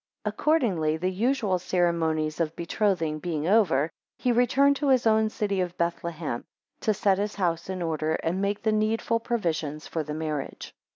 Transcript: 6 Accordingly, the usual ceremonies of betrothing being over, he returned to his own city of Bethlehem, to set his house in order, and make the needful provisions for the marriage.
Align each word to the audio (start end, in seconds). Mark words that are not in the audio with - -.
6 0.25 0.33
Accordingly, 0.33 0.97
the 0.97 1.11
usual 1.11 1.59
ceremonies 1.59 2.39
of 2.39 2.55
betrothing 2.55 3.19
being 3.19 3.47
over, 3.47 3.91
he 4.17 4.31
returned 4.31 4.75
to 4.77 4.87
his 4.89 5.05
own 5.05 5.29
city 5.29 5.61
of 5.61 5.77
Bethlehem, 5.77 6.43
to 6.79 6.91
set 6.91 7.19
his 7.19 7.35
house 7.35 7.69
in 7.69 7.83
order, 7.83 8.15
and 8.15 8.41
make 8.41 8.63
the 8.63 8.71
needful 8.71 9.19
provisions 9.19 9.85
for 9.85 10.01
the 10.01 10.15
marriage. 10.15 10.73